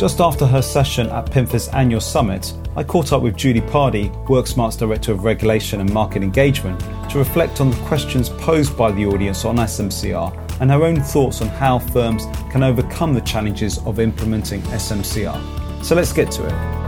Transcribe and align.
Just 0.00 0.18
after 0.18 0.46
her 0.46 0.62
session 0.62 1.10
at 1.10 1.26
PIMFA's 1.26 1.68
annual 1.68 2.00
summit, 2.00 2.54
I 2.74 2.82
caught 2.82 3.12
up 3.12 3.20
with 3.20 3.36
Julie 3.36 3.60
Pardee, 3.60 4.08
WorkSmart's 4.28 4.76
Director 4.76 5.12
of 5.12 5.24
Regulation 5.24 5.78
and 5.82 5.92
Market 5.92 6.22
Engagement, 6.22 6.80
to 7.10 7.18
reflect 7.18 7.60
on 7.60 7.70
the 7.70 7.76
questions 7.84 8.30
posed 8.30 8.78
by 8.78 8.92
the 8.92 9.04
audience 9.04 9.44
on 9.44 9.56
SMCR 9.56 10.34
and 10.62 10.70
her 10.70 10.84
own 10.84 11.02
thoughts 11.02 11.42
on 11.42 11.48
how 11.48 11.78
firms 11.78 12.24
can 12.50 12.62
overcome 12.62 13.12
the 13.12 13.20
challenges 13.20 13.76
of 13.80 14.00
implementing 14.00 14.62
SMCR. 14.62 15.84
So 15.84 15.94
let's 15.94 16.14
get 16.14 16.30
to 16.30 16.46
it. 16.46 16.80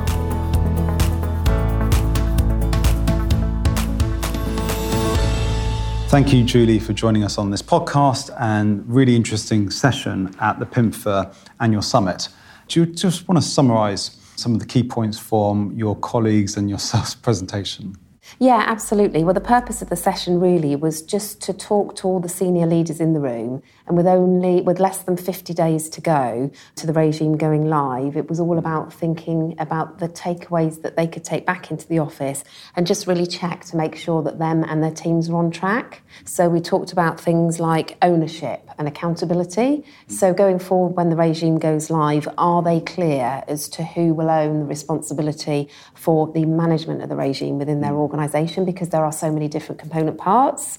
Thank 6.08 6.32
you, 6.32 6.44
Julie, 6.44 6.79
for 6.79 6.94
joining 6.94 7.24
us 7.24 7.36
on 7.36 7.50
this 7.50 7.60
podcast 7.60 8.35
and 8.40 8.82
really 8.88 9.14
interesting 9.14 9.68
session 9.68 10.35
at 10.40 10.58
the 10.58 10.64
PIMFA 10.64 11.35
annual 11.60 11.82
summit. 11.82 12.30
Do 12.68 12.80
you 12.80 12.86
just 12.86 13.29
want 13.29 13.43
to 13.43 13.46
summarize 13.46 14.16
some 14.36 14.54
of 14.54 14.61
the 14.61 14.66
key 14.66 14.82
points 14.82 15.18
from 15.18 15.72
your 15.76 15.96
colleagues 15.96 16.57
and 16.57 16.71
yourself's 16.71 17.14
presentation? 17.26 17.96
Yeah, 18.39 18.64
absolutely. 18.67 19.25
Well, 19.25 19.35
the 19.35 19.41
purpose 19.41 19.82
of 19.82 19.89
the 19.89 19.96
session 19.96 20.41
really 20.41 20.75
was 20.75 21.03
just 21.03 21.41
to 21.43 21.53
talk 21.53 21.96
to 21.96 22.09
all 22.09 22.21
the 22.21 22.29
senior 22.29 22.67
leaders 22.67 23.00
in 23.00 23.13
the 23.13 23.21
room. 23.21 23.63
And 23.86 23.96
with 23.96 24.07
only 24.07 24.63
with 24.63 24.81
less 24.81 24.99
than 24.99 25.17
50 25.17 25.53
days 25.53 25.89
to 25.91 26.00
go 26.00 26.50
to 26.77 26.86
the 26.86 26.93
regime 26.93 27.36
going 27.36 27.68
live, 27.68 28.17
it 28.17 28.29
was 28.29 28.41
all 28.41 28.58
about 28.58 28.93
thinking 28.93 29.55
about 29.58 29.99
the 29.99 30.08
takeaways 30.08 30.82
that 30.82 30.96
they 30.96 31.07
could 31.07 31.25
take 31.25 31.45
back 31.46 31.71
into 31.71 31.86
the 31.86 31.99
office 31.99 32.42
and 32.75 32.86
just 32.86 33.06
really 33.06 33.27
check 33.27 33.64
to 33.67 33.77
make 33.77 33.97
sure 33.97 34.22
that 34.22 34.39
them 34.39 34.64
and 34.64 34.83
their 34.83 34.91
teams 34.91 35.28
were 35.28 35.39
on 35.39 35.50
track. 35.50 36.03
So 36.25 36.48
we 36.48 36.61
talked 36.61 36.92
about 36.92 37.20
things 37.20 37.61
like 37.61 37.96
ownership 38.02 38.69
and 38.78 38.89
accountability. 38.89 39.84
So 40.08 40.33
going 40.33 40.58
forward, 40.58 40.96
when 40.96 41.11
the 41.11 41.17
regime 41.17 41.58
goes 41.58 41.91
live, 41.91 42.28
are 42.39 42.62
they 42.62 42.80
clear 42.80 43.44
as 43.46 43.69
to 43.70 43.84
who 43.84 44.14
will 44.14 44.30
own 44.30 44.61
the 44.61 44.67
responsibility 44.67 45.69
for 45.94 46.33
the 46.33 46.46
management 46.46 47.02
of 47.02 47.08
the 47.08 47.17
regime 47.17 47.58
within 47.58 47.80
their 47.80 47.94
organisation? 47.94 48.21
Organisation 48.22 48.64
because 48.64 48.90
there 48.90 49.04
are 49.04 49.12
so 49.12 49.30
many 49.32 49.48
different 49.48 49.80
component 49.80 50.18
parts. 50.18 50.78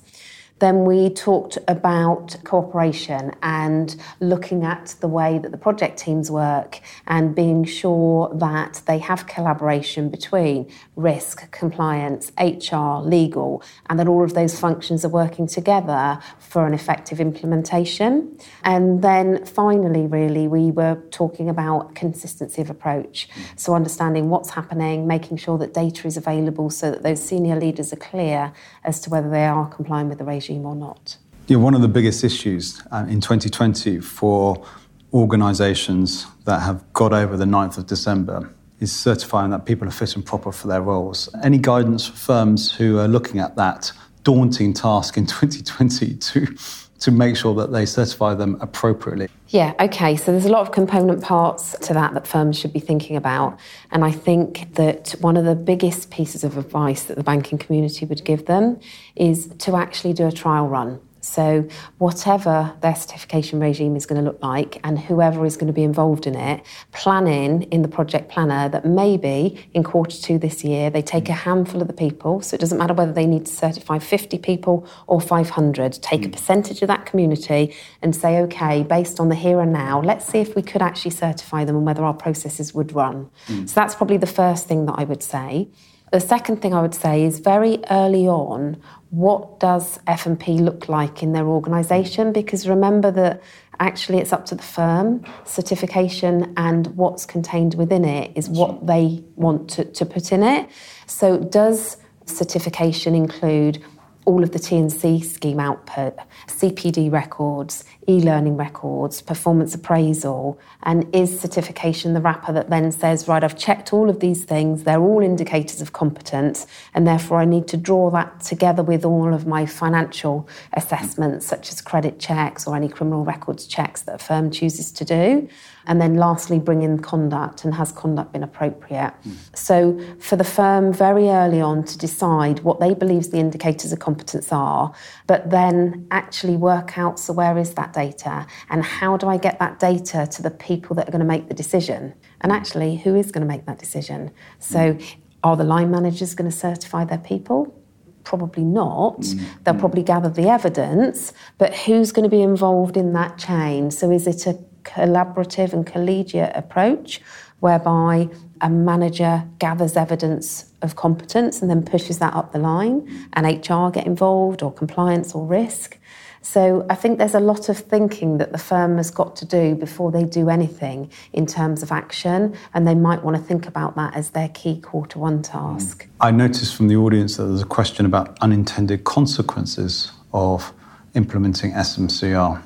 Then 0.64 0.86
we 0.86 1.10
talked 1.10 1.58
about 1.68 2.38
cooperation 2.46 3.36
and 3.44 3.94
looking 4.22 4.64
at 4.64 4.96
the 5.02 5.10
way 5.10 5.38
that 5.38 5.52
the 5.52 5.58
project 5.58 6.00
teams 6.00 6.32
work 6.32 6.80
and 7.06 7.36
being 7.36 7.66
sure 7.66 8.32
that 8.36 8.82
they 8.86 9.00
have 9.00 9.28
collaboration 9.28 10.08
between 10.10 10.72
risk, 10.96 11.52
compliance, 11.52 12.32
HR, 12.40 13.02
legal, 13.04 13.62
and 13.90 14.00
that 14.00 14.08
all 14.08 14.24
of 14.24 14.36
those 14.36 14.58
functions 14.58 15.04
are 15.04 15.10
working 15.10 15.48
together 15.48 16.18
for 16.40 16.66
an 16.66 16.74
effective 16.74 17.20
implementation. 17.20 18.38
And 18.64 19.02
then 19.02 19.44
finally, 19.44 20.08
really, 20.08 20.48
we 20.48 20.72
were 20.72 20.96
talking 21.12 21.50
about 21.50 21.94
consistency 21.94 22.62
of 22.62 22.70
approach. 22.70 23.28
So 23.58 23.76
understanding 23.76 24.30
what's 24.30 24.52
happening, 24.52 25.08
making 25.08 25.38
sure 25.38 25.58
that 25.58 25.74
data 25.74 26.08
is 26.08 26.16
available 26.16 26.70
so 26.70 26.90
that 26.90 27.04
those 27.04 27.22
senior 27.22 27.60
leaders 27.60 27.92
are 27.92 27.98
clear 27.98 28.54
as 28.86 29.02
to 29.02 29.10
whether 29.10 29.30
they 29.30 29.46
are 29.46 29.68
complying 29.68 30.08
with 30.08 30.20
the 30.20 30.24
regime 30.24 30.53
regime 30.54 30.66
or 30.66 30.76
not? 30.76 31.18
Yeah, 31.48 31.58
one 31.58 31.74
of 31.74 31.82
the 31.82 31.88
biggest 31.88 32.24
issues 32.24 32.82
uh, 32.92 33.06
in 33.10 33.20
2020 33.20 34.00
for 34.00 34.66
organisations 35.14 36.26
that 36.46 36.62
have 36.62 36.82
got 36.94 37.14
over 37.14 37.38
the 37.38 37.46
9th 37.46 37.78
of 37.78 37.88
December 37.88 38.54
is 38.80 38.92
certifying 38.94 39.52
that 39.52 39.66
people 39.66 39.88
are 39.88 39.92
fit 39.92 40.16
and 40.16 40.26
proper 40.26 40.52
for 40.52 40.68
their 40.68 40.82
roles. 40.82 41.30
Any 41.44 41.58
guidance 41.58 42.08
for 42.08 42.16
firms 42.16 42.72
who 42.72 42.98
are 42.98 43.08
looking 43.08 43.40
at 43.40 43.56
that 43.56 43.92
daunting 44.24 44.74
task 44.74 45.18
in 45.18 45.26
2020 45.28 46.16
to 46.16 46.56
to 47.04 47.12
make 47.12 47.36
sure 47.36 47.54
that 47.54 47.74
they 47.74 47.86
certify 47.86 48.34
them 48.34 48.58
appropriately? 48.62 49.28
Yeah, 49.50 49.74
okay. 49.78 50.16
So 50.16 50.32
there's 50.32 50.46
a 50.46 50.52
lot 50.52 50.62
of 50.62 50.72
component 50.72 51.22
parts 51.22 51.78
to 51.80 51.94
that 51.94 52.14
that 52.14 52.26
firms 52.26 52.58
should 52.58 52.72
be 52.72 52.80
thinking 52.80 53.18
about. 53.18 53.60
And 53.92 54.06
I 54.06 54.12
think 54.12 54.74
that 54.76 55.12
one 55.20 55.36
of 55.36 55.44
the 55.44 55.54
biggest 55.54 56.12
pieces 56.12 56.46
of 56.46 56.58
advice 56.58 57.04
that 57.04 57.18
the 57.18 57.24
banking 57.24 57.58
community 57.58 58.06
would 58.06 58.24
give 58.24 58.46
them 58.46 58.80
is 59.18 59.48
to 59.60 59.76
actually 59.76 60.14
do 60.14 60.28
a 60.28 60.32
trial 60.32 60.70
run. 60.70 61.02
So, 61.24 61.66
whatever 62.00 62.74
their 62.82 62.96
certification 62.96 63.62
regime 63.62 63.96
is 63.96 64.06
going 64.06 64.22
to 64.22 64.30
look 64.30 64.44
like, 64.44 64.82
and 64.84 65.00
whoever 65.00 65.46
is 65.46 65.56
going 65.56 65.68
to 65.68 65.74
be 65.74 65.84
involved 65.84 66.28
in 66.28 66.36
it, 66.36 66.62
planning 66.92 67.64
in 67.64 67.82
the 67.82 67.88
project 67.88 68.30
planner 68.30 68.68
that 68.68 68.86
maybe 68.86 69.66
in 69.74 69.84
quarter 69.84 70.18
two 70.18 70.38
this 70.38 70.66
year 70.66 70.90
they 70.90 71.02
take 71.02 71.30
a 71.30 71.34
handful 71.34 71.82
of 71.82 71.88
the 71.88 71.94
people. 71.94 72.42
So, 72.42 72.56
it 72.56 72.60
doesn't 72.60 72.78
matter 72.78 72.94
whether 72.94 73.14
they 73.14 73.26
need 73.26 73.46
to 73.46 73.54
certify 73.54 74.00
50 74.00 74.38
people 74.40 74.86
or 75.08 75.22
500, 75.22 75.94
take 76.02 76.22
mm. 76.22 76.26
a 76.26 76.30
percentage 76.30 76.82
of 76.82 76.90
that 76.90 77.06
community 77.06 77.74
and 78.02 78.14
say, 78.14 78.40
okay, 78.42 78.84
based 78.84 79.22
on 79.22 79.30
the 79.30 79.36
here 79.36 79.62
and 79.62 79.72
now, 79.72 80.02
let's 80.02 80.26
see 80.26 80.40
if 80.40 80.58
we 80.58 80.62
could 80.62 80.82
actually 80.82 81.12
certify 81.12 81.64
them 81.64 81.78
and 81.78 81.86
whether 81.86 82.04
our 82.04 82.14
processes 82.14 82.74
would 82.74 82.94
run. 82.94 83.30
Mm. 83.48 83.70
So, 83.70 83.76
that's 83.76 83.96
probably 83.96 84.18
the 84.18 84.28
first 84.28 84.68
thing 84.68 84.88
that 84.88 84.96
I 84.98 85.06
would 85.06 85.24
say. 85.24 85.70
The 86.14 86.20
second 86.20 86.62
thing 86.62 86.76
I 86.76 86.82
would 86.84 86.94
say 86.94 87.24
is 87.24 87.40
very 87.40 87.80
early 87.90 88.28
on, 88.28 88.80
what 89.10 89.60
does 89.60 90.00
F&P 90.06 90.60
look 90.60 90.88
like 90.88 91.24
in 91.24 91.34
their 91.34 91.48
organisation? 91.48 92.32
Because 92.32 92.70
remember 92.70 93.10
that 93.10 93.42
actually 93.80 94.20
it's 94.20 94.32
up 94.32 94.46
to 94.46 94.54
the 94.54 94.62
firm. 94.62 95.26
Certification 95.44 96.54
and 96.56 96.86
what's 96.96 97.26
contained 97.26 97.74
within 97.74 98.06
it 98.06 98.32
is 98.36 98.48
what 98.48 98.86
they 98.86 99.24
want 99.38 99.72
to, 99.72 99.86
to 99.86 100.06
put 100.06 100.32
in 100.32 100.44
it. 100.44 100.70
So 101.08 101.40
does 101.40 101.98
certification 102.28 103.16
include 103.16 103.84
all 104.26 104.44
of 104.44 104.52
the 104.52 104.60
T&C 104.60 105.22
scheme 105.22 105.60
output, 105.60 106.18
CPD 106.48 107.12
records, 107.12 107.84
e-learning 108.08 108.58
records, 108.58 109.22
performance 109.22 109.74
appraisal, 109.76 110.60
and 110.84 111.14
is 111.16 111.40
certification 111.40 112.14
the 112.14 112.22
wrapper 112.22 112.52
that 112.54 112.70
then 112.70 112.92
says, 112.92 113.28
right, 113.28 113.44
I've 113.44 113.58
checked 113.58 113.94
all 113.94 114.10
of 114.10 114.20
these 114.20 114.44
things, 114.44 114.84
they're 114.84 115.02
all 115.02 115.22
indicators 115.22 115.82
of 115.82 115.94
competence, 115.94 116.68
and 116.94 117.08
therefore 117.08 117.40
I 117.40 117.46
need 117.46 117.68
to 117.70 117.78
draw 117.78 118.10
that 118.12 118.42
together 118.42 118.84
with 118.84 119.06
all 119.06 119.34
of 119.34 119.48
my 119.48 119.66
financial 119.66 120.48
assessments, 120.74 121.46
such 121.46 121.72
as 121.72 121.82
credit 121.82 122.20
checks 122.20 122.68
or 122.68 122.76
any 122.76 122.90
criminal 122.90 123.24
records 123.24 123.66
checks 123.66 124.02
that 124.04 124.16
a 124.16 124.18
firm 124.20 124.52
chooses 124.52 124.92
to 124.94 125.06
do. 125.06 125.48
And 125.86 126.00
then 126.00 126.16
lastly, 126.16 126.60
bring 126.60 126.82
in 126.82 127.00
conduct 127.00 127.66
and 127.66 127.74
has 127.74 127.92
conduct 127.92 128.32
been 128.32 128.44
appropriate? 128.44 129.14
Mm. 129.28 129.36
So 129.54 130.00
for 130.18 130.38
the 130.38 130.46
firm 130.46 130.94
very 130.94 131.28
early 131.28 131.60
on 131.60 131.84
to 131.84 131.98
decide 131.98 132.62
what 132.62 132.80
they 132.80 132.94
believe 132.94 133.32
the 133.32 133.40
indicators 133.40 133.92
of 133.92 134.00
competence 134.00 134.13
are, 134.52 134.94
but 135.28 135.50
then 135.50 136.08
actually 136.12 136.58
work 136.58 136.98
out 136.98 137.20
so 137.20 137.34
where 137.34 137.58
is 137.58 137.74
that 137.74 137.94
data 137.94 138.46
and 138.70 138.84
how 138.84 139.18
do 139.18 139.28
I 139.28 139.38
get 139.38 139.60
that 139.60 139.80
data 139.80 140.28
to 140.32 140.42
the 140.42 140.52
people 140.52 140.96
that 140.96 141.08
are 141.08 141.12
going 141.12 141.20
to 141.20 141.26
make 141.26 141.48
the 141.48 141.54
decision? 141.54 142.14
And 142.42 142.52
actually, 142.52 142.98
who 142.98 143.16
is 143.16 143.32
going 143.32 143.42
to 143.42 143.48
make 143.48 143.66
that 143.66 143.80
decision? 143.80 144.32
So 144.60 144.94
mm. 144.94 145.16
are 145.44 145.56
the 145.56 145.64
line 145.64 145.92
managers 145.92 146.36
going 146.36 146.50
to 146.50 146.56
certify 146.56 147.06
their 147.06 147.18
people? 147.18 147.80
Probably 148.24 148.64
not. 148.64 149.20
Mm. 149.20 149.64
They'll 149.64 149.76
probably 149.76 150.04
gather 150.04 150.30
the 150.30 150.48
evidence, 150.50 151.34
but 151.58 151.74
who's 151.74 152.12
going 152.12 152.24
to 152.24 152.30
be 152.30 152.42
involved 152.42 152.98
in 152.98 153.14
that 153.14 153.38
chain? 153.38 153.92
So 153.92 154.12
is 154.12 154.28
it 154.28 154.46
a 154.48 154.58
collaborative 154.84 155.74
and 155.74 155.86
collegiate 155.86 156.52
approach 156.56 157.22
whereby 157.60 158.30
a 158.60 158.70
manager 158.70 159.48
gathers 159.60 159.96
evidence 159.96 160.73
of 160.84 160.96
competence 160.96 161.62
and 161.62 161.70
then 161.70 161.84
pushes 161.84 162.20
that 162.20 162.34
up 162.34 162.52
the 162.52 162.60
line, 162.60 163.30
and 163.34 163.46
HR 163.46 163.90
get 163.90 164.06
involved, 164.06 164.62
or 164.62 164.72
compliance 164.72 165.34
or 165.34 165.46
risk. 165.46 165.98
So 166.42 166.86
I 166.90 166.96
think 166.96 167.20
there's 167.20 167.36
a 167.36 167.40
lot 167.40 167.70
of 167.70 167.78
thinking 167.78 168.38
that 168.38 168.52
the 168.52 168.58
firm 168.58 168.98
has 168.98 169.10
got 169.10 169.38
to 169.38 169.46
do 169.46 169.76
before 169.76 170.12
they 170.12 170.26
do 170.26 170.50
anything 170.50 171.10
in 171.32 171.46
terms 171.46 171.82
of 171.82 171.92
action, 171.92 172.56
and 172.74 172.86
they 172.86 172.96
might 172.96 173.24
want 173.24 173.38
to 173.38 173.42
think 173.42 173.66
about 173.66 173.96
that 173.96 174.14
as 174.14 174.32
their 174.32 174.50
key 174.50 174.82
quarter 174.82 175.20
one 175.20 175.42
task. 175.42 176.06
I 176.20 176.32
noticed 176.32 176.76
from 176.76 176.90
the 176.90 176.98
audience 176.98 177.38
that 177.38 177.46
there's 177.46 177.62
a 177.62 177.66
question 177.66 178.06
about 178.06 178.38
unintended 178.42 179.06
consequences 179.06 180.12
of 180.34 180.74
implementing 181.16 181.72
SMCR. 181.72 182.62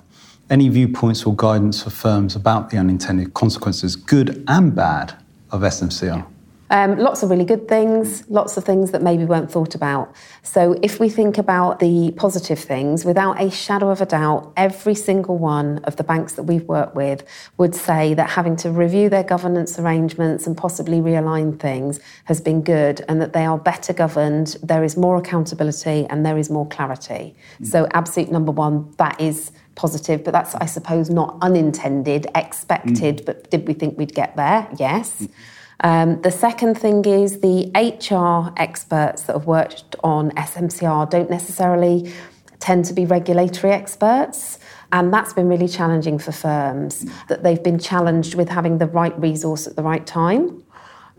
Any 0.49 0.69
viewpoints 0.69 1.25
or 1.25 1.35
guidance 1.35 1.83
for 1.83 1.91
firms 1.91 2.35
about 2.35 2.71
the 2.71 2.77
unintended 2.77 3.35
consequences, 3.35 3.95
good 3.95 4.43
and 4.47 4.73
bad, 4.73 5.13
of 5.51 5.61
SMCR? 5.61 6.25
Um, 6.69 6.97
lots 6.97 7.23
of 7.23 7.29
really 7.29 7.45
good 7.45 7.67
things, 7.67 8.29
lots 8.29 8.57
of 8.57 8.63
things 8.65 8.91
that 8.91 9.01
maybe 9.01 9.23
weren't 9.23 9.49
thought 9.49 9.73
about. 9.73 10.13
So, 10.43 10.77
if 10.81 10.99
we 10.99 11.09
think 11.09 11.37
about 11.37 11.79
the 11.79 12.11
positive 12.17 12.59
things, 12.59 13.05
without 13.05 13.41
a 13.41 13.49
shadow 13.49 13.89
of 13.89 14.01
a 14.01 14.05
doubt, 14.05 14.51
every 14.57 14.95
single 14.95 15.37
one 15.37 15.79
of 15.85 15.95
the 15.95 16.03
banks 16.03 16.33
that 16.33 16.43
we've 16.43 16.67
worked 16.67 16.95
with 16.95 17.23
would 17.57 17.73
say 17.73 18.13
that 18.15 18.31
having 18.31 18.55
to 18.57 18.71
review 18.71 19.09
their 19.09 19.23
governance 19.23 19.79
arrangements 19.79 20.45
and 20.45 20.57
possibly 20.57 20.99
realign 20.99 21.57
things 21.59 21.99
has 22.25 22.41
been 22.41 22.61
good 22.61 23.03
and 23.07 23.21
that 23.21 23.33
they 23.33 23.45
are 23.45 23.57
better 23.57 23.93
governed, 23.93 24.57
there 24.61 24.83
is 24.83 24.97
more 24.97 25.17
accountability, 25.17 26.05
and 26.09 26.25
there 26.25 26.37
is 26.37 26.49
more 26.49 26.67
clarity. 26.67 27.35
Mm. 27.61 27.67
So, 27.67 27.87
absolute 27.93 28.31
number 28.31 28.51
one, 28.51 28.93
that 28.97 29.19
is 29.21 29.51
positive, 29.75 30.23
but 30.23 30.31
that's, 30.31 30.53
I 30.55 30.65
suppose, 30.65 31.09
not 31.09 31.37
unintended, 31.41 32.27
expected, 32.35 33.17
mm. 33.17 33.25
but 33.25 33.49
did 33.51 33.67
we 33.67 33.73
think 33.73 33.97
we'd 33.97 34.13
get 34.13 34.35
there? 34.35 34.67
Yes. 34.77 35.21
Mm. 35.21 35.29
Um, 35.81 36.21
the 36.21 36.31
second 36.31 36.75
thing 36.75 37.05
is 37.05 37.39
the 37.39 37.69
HR 37.75 38.53
experts 38.57 39.23
that 39.23 39.33
have 39.33 39.45
worked 39.45 39.95
on 40.03 40.31
SMCR 40.31 41.09
don't 41.09 41.29
necessarily 41.29 42.11
tend 42.59 42.85
to 42.85 42.93
be 42.93 43.05
regulatory 43.05 43.73
experts. 43.73 44.59
And 44.91 45.13
that's 45.13 45.33
been 45.33 45.47
really 45.47 45.67
challenging 45.67 46.17
for 46.17 46.31
firms, 46.31 47.05
that 47.27 47.43
they've 47.43 47.61
been 47.61 47.79
challenged 47.79 48.35
with 48.35 48.49
having 48.49 48.77
the 48.77 48.87
right 48.87 49.17
resource 49.19 49.67
at 49.67 49.75
the 49.75 49.83
right 49.83 50.05
time. 50.05 50.63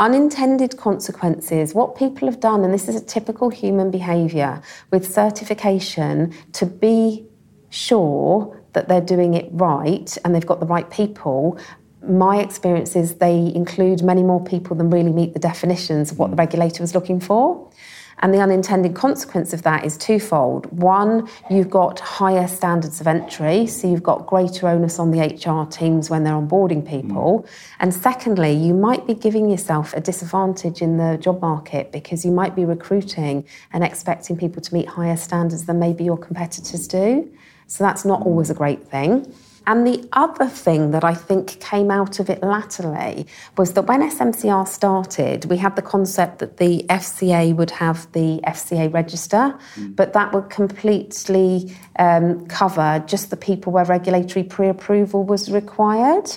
Unintended 0.01 0.77
consequences, 0.77 1.75
what 1.75 1.97
people 1.97 2.29
have 2.29 2.41
done, 2.41 2.65
and 2.65 2.73
this 2.73 2.89
is 2.89 2.97
a 2.97 3.05
typical 3.05 3.51
human 3.51 3.91
behaviour 3.91 4.63
with 4.91 5.13
certification 5.13 6.33
to 6.53 6.67
be 6.67 7.27
sure 7.71 8.59
that 8.73 8.89
they're 8.89 9.01
doing 9.01 9.35
it 9.35 9.49
right 9.53 10.17
and 10.25 10.35
they've 10.35 10.47
got 10.47 10.61
the 10.61 10.67
right 10.67 10.89
people. 10.91 11.59
My 12.03 12.41
experience 12.41 12.95
is 12.97 13.17
they 13.17 13.53
include 13.55 14.03
many 14.03 14.23
more 14.23 14.43
people 14.43 14.77
than 14.77 14.91
really 14.91 15.13
meet 15.13 15.33
the 15.33 15.41
definitions 15.41 16.13
of 16.13 16.19
what 16.19 16.31
the 16.31 16.37
regulator 16.37 16.83
was 16.83 16.95
looking 16.95 17.21
for. 17.21 17.69
And 18.21 18.35
the 18.35 18.41
unintended 18.41 18.95
consequence 18.95 19.53
of 19.53 19.63
that 19.63 19.85
is 19.85 19.97
twofold. 19.97 20.67
One, 20.67 21.29
you've 21.51 21.71
got 21.71 22.01
higher 22.01 22.49
standards 22.49 23.01
of 23.01 23.07
entry, 23.07 23.67
so 23.67 23.89
you've 23.89 24.03
got 24.03 24.27
greater 24.27 24.67
onus 24.67 24.99
on 24.99 25.13
the 25.13 25.21
HR 25.21 25.71
teams 25.71 26.11
when 26.11 26.25
they're 26.25 26.35
onboarding 26.35 26.87
people. 26.87 27.45
Mm. 27.45 27.51
And 27.81 27.95
secondly, 27.95 28.53
you 28.53 28.75
might 28.75 29.07
be 29.07 29.15
giving 29.15 29.49
yourself 29.49 29.95
a 29.95 30.01
disadvantage 30.01 30.83
in 30.83 30.97
the 30.97 31.17
job 31.19 31.41
market 31.41 31.93
because 31.93 32.25
you 32.25 32.33
might 32.33 32.57
be 32.57 32.65
recruiting 32.65 33.47
and 33.73 33.85
expecting 33.85 34.37
people 34.37 34.63
to 34.63 34.75
meet 34.75 34.89
higher 34.89 35.17
standards 35.17 35.67
than 35.67 35.79
maybe 35.79 36.03
your 36.03 36.19
competitors 36.19 36.89
do. 36.89 37.31
So 37.69 37.85
that's 37.85 38.05
not 38.05 38.23
always 38.23 38.51
a 38.51 38.55
great 38.55 38.89
thing. 38.89 39.33
And 39.69 39.87
the 39.87 40.09
other 40.15 40.47
thing 40.47 40.93
that 40.93 41.05
I 41.05 41.13
think 41.13 41.61
came 41.61 41.91
out 41.91 42.21
of 42.21 42.31
it 42.31 42.43
latterly 42.43 43.27
was 43.59 43.75
that 43.75 43.83
when 43.83 44.01
SMCR 44.01 44.67
started, 44.67 45.45
we 45.45 45.59
had 45.59 45.77
the 45.77 45.83
concept 45.83 46.39
that 46.39 46.57
the 46.57 46.87
FCA 46.89 47.55
would 47.55 47.73
have 47.73 48.11
the 48.13 48.41
FCA 48.47 48.91
register, 48.91 49.55
mm. 49.75 49.95
but 49.95 50.15
that 50.15 50.33
would 50.33 50.49
completely 50.49 51.77
um, 51.99 52.47
cover 52.47 53.05
just 53.07 53.29
the 53.29 53.37
people 53.37 53.71
where 53.71 53.85
regulatory 53.85 54.43
pre 54.43 54.69
approval 54.69 55.23
was 55.23 55.51
required. 55.53 56.31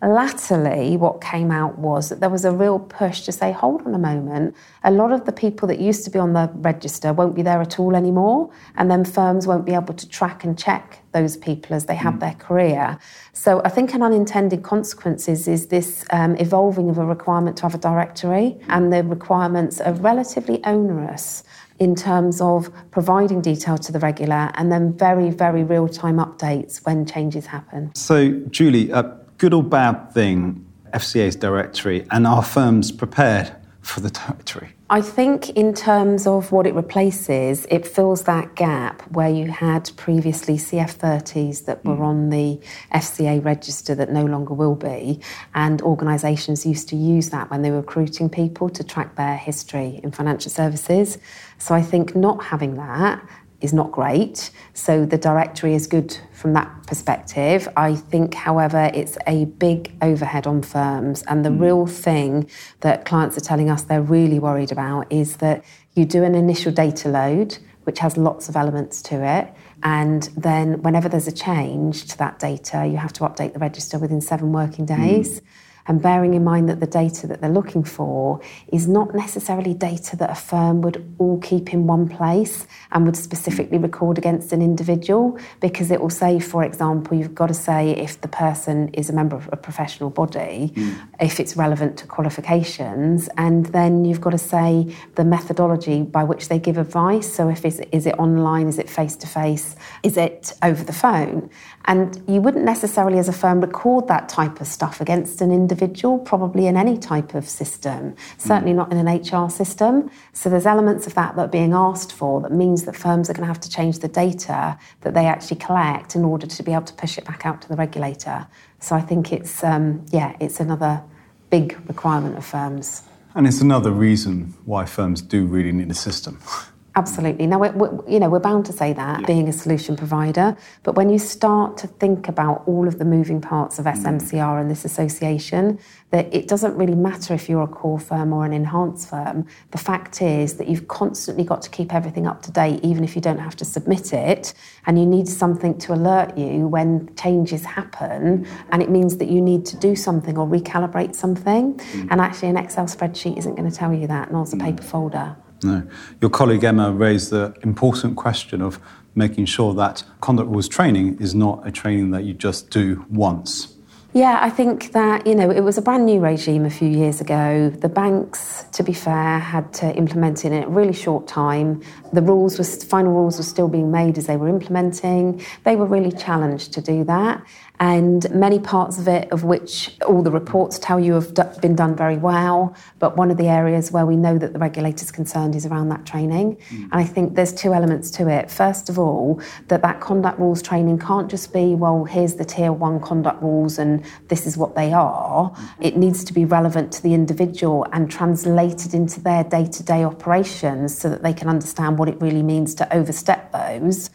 Latterly, 0.00 0.96
what 0.96 1.20
came 1.20 1.50
out 1.50 1.76
was 1.76 2.08
that 2.08 2.20
there 2.20 2.30
was 2.30 2.44
a 2.44 2.52
real 2.52 2.78
push 2.78 3.22
to 3.22 3.32
say, 3.32 3.50
hold 3.50 3.84
on 3.84 3.92
a 3.96 3.98
moment, 3.98 4.54
a 4.84 4.92
lot 4.92 5.10
of 5.10 5.24
the 5.24 5.32
people 5.32 5.66
that 5.66 5.80
used 5.80 6.04
to 6.04 6.10
be 6.10 6.20
on 6.20 6.34
the 6.34 6.48
register 6.54 7.12
won't 7.12 7.34
be 7.34 7.42
there 7.42 7.60
at 7.60 7.80
all 7.80 7.96
anymore, 7.96 8.48
and 8.76 8.88
then 8.88 9.04
firms 9.04 9.48
won't 9.48 9.66
be 9.66 9.74
able 9.74 9.94
to 9.94 10.08
track 10.08 10.44
and 10.44 10.56
check 10.56 11.00
those 11.10 11.36
people 11.36 11.74
as 11.74 11.86
they 11.86 11.96
have 11.96 12.14
mm. 12.14 12.20
their 12.20 12.34
career. 12.34 12.96
So 13.32 13.60
I 13.64 13.70
think 13.70 13.92
an 13.92 14.04
unintended 14.04 14.62
consequence 14.62 15.26
is, 15.28 15.48
is 15.48 15.66
this 15.66 16.04
um, 16.10 16.36
evolving 16.36 16.90
of 16.90 16.98
a 16.98 17.04
requirement 17.04 17.56
to 17.56 17.62
have 17.64 17.74
a 17.74 17.78
directory, 17.78 18.56
and 18.68 18.92
the 18.92 19.02
requirements 19.02 19.80
are 19.80 19.94
relatively 19.94 20.62
onerous 20.62 21.42
in 21.80 21.96
terms 21.96 22.40
of 22.40 22.70
providing 22.92 23.40
detail 23.40 23.78
to 23.78 23.90
the 23.90 23.98
regular 23.98 24.50
and 24.54 24.70
then 24.70 24.92
very, 24.96 25.30
very 25.30 25.64
real 25.64 25.88
time 25.88 26.16
updates 26.16 26.84
when 26.84 27.06
changes 27.06 27.46
happen. 27.46 27.92
So, 27.94 28.30
Julie, 28.50 28.92
uh, 28.92 29.02
good 29.38 29.54
or 29.54 29.62
bad 29.62 30.12
thing, 30.12 30.66
FCA's 30.92 31.36
directory, 31.36 32.06
and 32.10 32.26
are 32.26 32.42
firms 32.42 32.92
prepared 32.92 33.50
for 33.80 34.00
the 34.00 34.10
directory? 34.10 34.74
I 34.90 35.02
think, 35.02 35.50
in 35.50 35.74
terms 35.74 36.26
of 36.26 36.50
what 36.50 36.66
it 36.66 36.74
replaces, 36.74 37.66
it 37.70 37.86
fills 37.86 38.24
that 38.24 38.54
gap 38.54 39.02
where 39.12 39.28
you 39.28 39.50
had 39.50 39.90
previously 39.96 40.54
CF30s 40.54 41.66
that 41.66 41.84
were 41.84 41.96
mm. 41.96 42.00
on 42.00 42.30
the 42.30 42.58
FCA 42.94 43.44
register 43.44 43.94
that 43.94 44.10
no 44.10 44.24
longer 44.24 44.54
will 44.54 44.74
be, 44.74 45.20
and 45.54 45.82
organisations 45.82 46.64
used 46.64 46.88
to 46.88 46.96
use 46.96 47.28
that 47.30 47.50
when 47.50 47.60
they 47.60 47.70
were 47.70 47.80
recruiting 47.80 48.30
people 48.30 48.70
to 48.70 48.82
track 48.82 49.16
their 49.16 49.36
history 49.36 50.00
in 50.02 50.10
financial 50.10 50.50
services. 50.50 51.18
So 51.58 51.74
I 51.74 51.82
think 51.82 52.16
not 52.16 52.42
having 52.42 52.76
that 52.76 53.22
is 53.60 53.72
not 53.72 53.90
great. 53.90 54.50
So 54.74 55.04
the 55.04 55.18
directory 55.18 55.74
is 55.74 55.86
good 55.86 56.16
from 56.32 56.52
that 56.52 56.86
perspective. 56.86 57.68
I 57.76 57.96
think, 57.96 58.34
however, 58.34 58.90
it's 58.94 59.18
a 59.26 59.46
big 59.46 59.92
overhead 60.00 60.46
on 60.46 60.62
firms. 60.62 61.24
And 61.26 61.44
the 61.44 61.50
mm. 61.50 61.60
real 61.60 61.86
thing 61.86 62.48
that 62.80 63.04
clients 63.04 63.36
are 63.36 63.40
telling 63.40 63.68
us 63.68 63.82
they're 63.82 64.00
really 64.00 64.38
worried 64.38 64.70
about 64.70 65.12
is 65.12 65.38
that 65.38 65.64
you 65.94 66.04
do 66.04 66.22
an 66.22 66.34
initial 66.34 66.70
data 66.70 67.08
load, 67.08 67.58
which 67.84 67.98
has 67.98 68.16
lots 68.16 68.48
of 68.48 68.54
elements 68.54 69.02
to 69.02 69.24
it. 69.24 69.52
And 69.82 70.24
then, 70.36 70.82
whenever 70.82 71.08
there's 71.08 71.28
a 71.28 71.32
change 71.32 72.06
to 72.06 72.18
that 72.18 72.38
data, 72.38 72.86
you 72.86 72.96
have 72.96 73.12
to 73.14 73.20
update 73.20 73.52
the 73.52 73.60
register 73.60 73.98
within 73.98 74.20
seven 74.20 74.52
working 74.52 74.86
days. 74.86 75.40
Mm 75.40 75.46
and 75.88 76.00
bearing 76.02 76.34
in 76.34 76.44
mind 76.44 76.68
that 76.68 76.80
the 76.80 76.86
data 76.86 77.26
that 77.26 77.40
they're 77.40 77.50
looking 77.50 77.82
for 77.82 78.40
is 78.72 78.86
not 78.86 79.14
necessarily 79.14 79.74
data 79.74 80.16
that 80.16 80.30
a 80.30 80.34
firm 80.34 80.82
would 80.82 81.14
all 81.18 81.40
keep 81.40 81.72
in 81.72 81.86
one 81.86 82.06
place 82.08 82.66
and 82.92 83.06
would 83.06 83.16
specifically 83.16 83.78
record 83.78 84.18
against 84.18 84.52
an 84.52 84.60
individual 84.60 85.38
because 85.60 85.90
it 85.90 86.00
will 86.00 86.10
say, 86.10 86.38
for 86.38 86.62
example, 86.62 87.16
you've 87.16 87.34
got 87.34 87.46
to 87.46 87.54
say 87.54 87.90
if 87.90 88.20
the 88.20 88.28
person 88.28 88.88
is 88.88 89.08
a 89.08 89.12
member 89.12 89.36
of 89.36 89.48
a 89.50 89.56
professional 89.56 90.10
body, 90.10 90.72
mm. 90.74 91.08
if 91.20 91.40
it's 91.40 91.56
relevant 91.56 91.96
to 91.96 92.06
qualifications, 92.06 93.28
and 93.38 93.66
then 93.66 94.04
you've 94.04 94.20
got 94.20 94.30
to 94.30 94.38
say 94.38 94.94
the 95.14 95.24
methodology 95.24 96.02
by 96.02 96.22
which 96.22 96.48
they 96.48 96.58
give 96.58 96.76
advice. 96.76 97.32
So 97.32 97.48
if 97.48 97.64
it's, 97.64 97.80
is 97.92 98.06
it 98.06 98.18
online, 98.18 98.68
is 98.68 98.78
it 98.78 98.90
face 98.90 99.16
to 99.16 99.26
face, 99.26 99.74
is 100.02 100.16
it 100.18 100.52
over 100.62 100.84
the 100.84 100.92
phone? 100.92 101.48
And 101.88 102.22
you 102.28 102.42
wouldn't 102.42 102.66
necessarily, 102.66 103.18
as 103.18 103.30
a 103.30 103.32
firm, 103.32 103.62
record 103.62 104.08
that 104.08 104.28
type 104.28 104.60
of 104.60 104.66
stuff 104.66 105.00
against 105.00 105.40
an 105.40 105.50
individual, 105.50 106.18
probably 106.18 106.66
in 106.66 106.76
any 106.76 106.98
type 106.98 107.34
of 107.34 107.48
system, 107.48 108.14
certainly 108.36 108.74
not 108.74 108.92
in 108.92 108.98
an 108.98 109.06
HR 109.06 109.48
system. 109.48 110.10
So 110.34 110.50
there's 110.50 110.66
elements 110.66 111.06
of 111.06 111.14
that 111.14 111.34
that 111.36 111.42
are 111.46 111.48
being 111.48 111.72
asked 111.72 112.12
for 112.12 112.42
that 112.42 112.52
means 112.52 112.84
that 112.84 112.94
firms 112.94 113.30
are 113.30 113.32
going 113.32 113.46
to 113.46 113.48
have 113.48 113.60
to 113.60 113.70
change 113.70 114.00
the 114.00 114.08
data 114.08 114.78
that 115.00 115.14
they 115.14 115.24
actually 115.24 115.56
collect 115.56 116.14
in 116.14 116.26
order 116.26 116.46
to 116.46 116.62
be 116.62 116.74
able 116.74 116.84
to 116.84 116.92
push 116.92 117.16
it 117.16 117.24
back 117.24 117.46
out 117.46 117.62
to 117.62 117.68
the 117.70 117.76
regulator. 117.76 118.46
So 118.80 118.94
I 118.94 119.00
think 119.00 119.32
it's, 119.32 119.64
um, 119.64 120.04
yeah, 120.10 120.36
it's 120.40 120.60
another 120.60 121.02
big 121.48 121.74
requirement 121.88 122.36
of 122.36 122.44
firms. 122.44 123.02
And 123.34 123.46
it's 123.46 123.62
another 123.62 123.92
reason 123.92 124.52
why 124.66 124.84
firms 124.84 125.22
do 125.22 125.46
really 125.46 125.72
need 125.72 125.90
a 125.90 125.94
system. 125.94 126.38
Absolutely. 126.98 127.46
Now, 127.46 127.60
we're, 127.60 127.70
we're, 127.70 128.10
you 128.10 128.18
know, 128.18 128.28
we're 128.28 128.40
bound 128.40 128.66
to 128.66 128.72
say 128.72 128.92
that, 128.92 129.20
yeah. 129.20 129.26
being 129.26 129.48
a 129.48 129.52
solution 129.52 129.96
provider. 129.96 130.56
But 130.82 130.96
when 130.96 131.10
you 131.10 131.18
start 131.20 131.76
to 131.78 131.86
think 131.86 132.26
about 132.26 132.64
all 132.66 132.88
of 132.88 132.98
the 132.98 133.04
moving 133.04 133.40
parts 133.40 133.78
of 133.78 133.84
SMCR 133.84 134.32
mm. 134.32 134.60
and 134.60 134.68
this 134.68 134.84
association, 134.84 135.78
that 136.10 136.26
it 136.34 136.48
doesn't 136.48 136.74
really 136.74 136.96
matter 136.96 137.34
if 137.34 137.48
you're 137.48 137.62
a 137.62 137.68
core 137.68 138.00
firm 138.00 138.32
or 138.32 138.44
an 138.44 138.52
enhanced 138.52 139.08
firm. 139.10 139.46
The 139.70 139.78
fact 139.78 140.20
is 140.20 140.54
that 140.54 140.66
you've 140.66 140.88
constantly 140.88 141.44
got 141.44 141.62
to 141.62 141.70
keep 141.70 141.94
everything 141.94 142.26
up 142.26 142.42
to 142.42 142.50
date, 142.50 142.80
even 142.82 143.04
if 143.04 143.14
you 143.14 143.22
don't 143.22 143.38
have 143.38 143.54
to 143.56 143.64
submit 143.64 144.12
it. 144.12 144.52
And 144.86 144.98
you 144.98 145.06
need 145.06 145.28
something 145.28 145.78
to 145.78 145.94
alert 145.94 146.36
you 146.36 146.66
when 146.66 147.14
changes 147.14 147.64
happen. 147.64 148.44
And 148.70 148.82
it 148.82 148.90
means 148.90 149.18
that 149.18 149.28
you 149.28 149.40
need 149.40 149.64
to 149.66 149.76
do 149.76 149.94
something 149.94 150.36
or 150.36 150.48
recalibrate 150.48 151.14
something. 151.14 151.74
Mm. 151.74 152.08
And 152.10 152.20
actually, 152.20 152.48
an 152.48 152.56
Excel 152.56 152.86
spreadsheet 152.86 153.38
isn't 153.38 153.54
going 153.54 153.70
to 153.70 153.76
tell 153.76 153.94
you 153.94 154.08
that, 154.08 154.32
nor 154.32 154.42
is 154.42 154.52
a 154.52 154.56
paper 154.56 154.82
folder. 154.82 155.36
No. 155.62 155.82
Your 156.20 156.30
colleague 156.30 156.64
Emma 156.64 156.92
raised 156.92 157.30
the 157.30 157.54
important 157.62 158.16
question 158.16 158.62
of 158.62 158.80
making 159.14 159.46
sure 159.46 159.74
that 159.74 160.04
conduct 160.20 160.48
rules 160.48 160.68
training 160.68 161.18
is 161.20 161.34
not 161.34 161.66
a 161.66 161.72
training 161.72 162.12
that 162.12 162.24
you 162.24 162.34
just 162.34 162.70
do 162.70 163.04
once. 163.10 163.74
Yeah, 164.14 164.38
I 164.40 164.48
think 164.48 164.92
that, 164.92 165.26
you 165.26 165.34
know, 165.34 165.50
it 165.50 165.60
was 165.60 165.76
a 165.76 165.82
brand 165.82 166.06
new 166.06 166.18
regime 166.18 166.64
a 166.64 166.70
few 166.70 166.88
years 166.88 167.20
ago. 167.20 167.68
The 167.68 167.90
banks, 167.90 168.64
to 168.72 168.82
be 168.82 168.94
fair, 168.94 169.38
had 169.38 169.72
to 169.74 169.94
implement 169.94 170.46
it 170.46 170.52
in 170.52 170.62
a 170.64 170.68
really 170.68 170.94
short 170.94 171.28
time. 171.28 171.82
The 172.14 172.22
rules 172.22 172.56
was 172.56 172.82
final 172.84 173.12
rules 173.12 173.36
were 173.36 173.44
still 173.44 173.68
being 173.68 173.90
made 173.90 174.16
as 174.16 174.26
they 174.26 174.36
were 174.38 174.48
implementing. 174.48 175.44
They 175.64 175.76
were 175.76 175.84
really 175.84 176.12
challenged 176.12 176.72
to 176.74 176.80
do 176.80 177.04
that 177.04 177.44
and 177.80 178.28
many 178.34 178.58
parts 178.58 178.98
of 178.98 179.06
it 179.06 179.30
of 179.30 179.44
which 179.44 179.96
all 180.06 180.22
the 180.22 180.30
reports 180.30 180.78
tell 180.78 180.98
you 180.98 181.14
have 181.14 181.32
been 181.60 181.76
done 181.76 181.94
very 181.94 182.16
well 182.16 182.74
but 182.98 183.16
one 183.16 183.30
of 183.30 183.36
the 183.36 183.46
areas 183.46 183.92
where 183.92 184.04
we 184.04 184.16
know 184.16 184.36
that 184.36 184.52
the 184.52 184.58
regulator's 184.58 185.10
concerned 185.10 185.54
is 185.54 185.64
around 185.64 185.88
that 185.88 186.04
training 186.04 186.56
mm. 186.56 186.82
and 186.82 186.94
i 186.94 187.04
think 187.04 187.34
there's 187.34 187.52
two 187.52 187.72
elements 187.72 188.10
to 188.10 188.28
it 188.28 188.50
first 188.50 188.88
of 188.88 188.98
all 188.98 189.40
that 189.68 189.82
that 189.82 190.00
conduct 190.00 190.38
rules 190.38 190.60
training 190.60 190.98
can't 190.98 191.30
just 191.30 191.52
be 191.52 191.74
well 191.74 192.04
here's 192.04 192.34
the 192.34 192.44
tier 192.44 192.72
1 192.72 193.00
conduct 193.00 193.40
rules 193.42 193.78
and 193.78 194.04
this 194.28 194.46
is 194.46 194.56
what 194.56 194.74
they 194.74 194.92
are 194.92 195.50
mm. 195.50 195.68
it 195.80 195.96
needs 195.96 196.24
to 196.24 196.32
be 196.32 196.44
relevant 196.44 196.92
to 196.92 197.02
the 197.02 197.14
individual 197.14 197.86
and 197.92 198.10
translated 198.10 198.94
into 198.94 199.20
their 199.20 199.44
day-to-day 199.44 200.02
operations 200.02 200.96
so 200.96 201.08
that 201.08 201.22
they 201.22 201.32
can 201.32 201.48
understand 201.48 201.98
what 201.98 202.08
it 202.08 202.20
really 202.20 202.42
means 202.42 202.74
to 202.74 202.92
overstep 202.94 203.52
those 203.52 204.10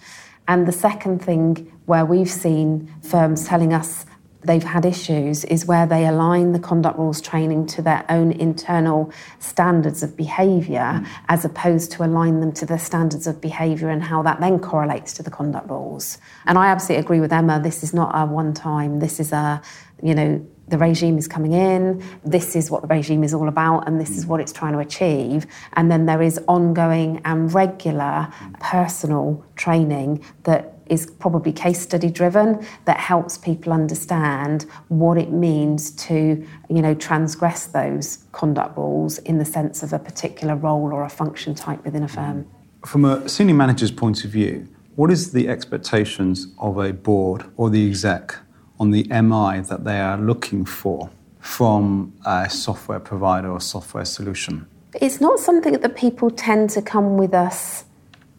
and 0.47 0.67
the 0.67 0.71
second 0.71 1.19
thing 1.19 1.71
where 1.85 2.05
we've 2.05 2.29
seen 2.29 2.93
firms 3.01 3.45
telling 3.45 3.73
us 3.73 4.05
they've 4.45 4.63
had 4.63 4.85
issues 4.85 5.45
is 5.45 5.65
where 5.65 5.85
they 5.85 6.05
align 6.05 6.51
the 6.51 6.59
conduct 6.59 6.97
rules 6.97 7.21
training 7.21 7.65
to 7.65 7.81
their 7.81 8.05
own 8.09 8.31
internal 8.31 9.11
standards 9.39 10.03
of 10.03 10.17
behaviour 10.17 10.79
mm. 10.79 11.07
as 11.29 11.45
opposed 11.45 11.91
to 11.91 12.03
align 12.03 12.39
them 12.39 12.51
to 12.51 12.65
the 12.65 12.77
standards 12.77 13.25
of 13.27 13.39
behaviour 13.39 13.89
and 13.89 14.03
how 14.03 14.21
that 14.21 14.39
then 14.39 14.59
correlates 14.59 15.13
to 15.13 15.23
the 15.23 15.31
conduct 15.31 15.69
rules. 15.69 16.17
And 16.45 16.57
I 16.57 16.67
absolutely 16.67 17.03
agree 17.03 17.19
with 17.19 17.31
Emma, 17.31 17.59
this 17.61 17.83
is 17.83 17.93
not 17.93 18.11
a 18.13 18.25
one 18.25 18.53
time, 18.53 18.99
this 18.99 19.19
is 19.19 19.31
a, 19.31 19.61
you 20.01 20.13
know, 20.13 20.45
the 20.67 20.77
regime 20.77 21.17
is 21.17 21.27
coming 21.27 21.53
in, 21.53 22.03
this 22.23 22.55
is 22.55 22.71
what 22.71 22.81
the 22.81 22.87
regime 22.87 23.23
is 23.23 23.33
all 23.33 23.47
about, 23.47 23.87
and 23.87 23.99
this 23.99 24.11
is 24.17 24.25
mm. 24.25 24.29
what 24.29 24.39
it's 24.39 24.53
trying 24.53 24.73
to 24.73 24.79
achieve. 24.79 25.45
And 25.73 25.91
then 25.91 26.05
there 26.05 26.21
is 26.21 26.39
ongoing 26.47 27.21
and 27.25 27.53
regular 27.53 28.31
personal 28.59 29.43
training 29.55 30.23
that 30.43 30.73
is 30.87 31.05
probably 31.19 31.51
case 31.51 31.81
study 31.81 32.09
driven 32.09 32.65
that 32.85 32.99
helps 32.99 33.37
people 33.37 33.71
understand 33.71 34.65
what 34.89 35.17
it 35.17 35.31
means 35.31 35.91
to, 35.91 36.45
you 36.69 36.81
know, 36.81 36.93
transgress 36.93 37.67
those 37.67 38.25
conduct 38.31 38.77
rules 38.77 39.17
in 39.19 39.37
the 39.37 39.45
sense 39.45 39.81
of 39.83 39.93
a 39.93 39.99
particular 39.99 40.55
role 40.55 40.93
or 40.93 41.03
a 41.03 41.09
function 41.09 41.55
type 41.55 41.83
within 41.85 42.03
a 42.03 42.07
mm. 42.07 42.15
firm. 42.15 42.47
From 42.85 43.05
a 43.05 43.27
senior 43.29 43.55
manager's 43.55 43.91
point 43.91 44.25
of 44.25 44.31
view, 44.31 44.67
what 44.95 45.09
is 45.09 45.31
the 45.31 45.47
expectations 45.47 46.47
of 46.59 46.77
a 46.77 46.93
board 46.93 47.45
or 47.57 47.69
the 47.69 47.87
exec 47.87 48.37
on 48.79 48.91
the 48.91 49.03
MI 49.03 49.61
that 49.61 49.83
they 49.83 49.99
are 49.99 50.17
looking 50.17 50.65
for 50.65 51.09
from 51.39 52.13
a 52.25 52.49
software 52.49 52.99
provider 52.99 53.49
or 53.49 53.59
software 53.59 54.05
solution? 54.05 54.67
It's 55.01 55.19
not 55.19 55.39
something 55.39 55.73
that 55.73 55.95
people 55.95 56.29
tend 56.29 56.69
to 56.71 56.81
come 56.81 57.17
with 57.17 57.33
us 57.33 57.85